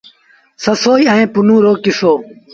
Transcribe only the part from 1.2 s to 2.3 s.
پنهون رو ڪسو۔